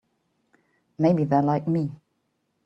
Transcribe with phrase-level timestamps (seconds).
[0.97, 1.91] Maybe they're like me.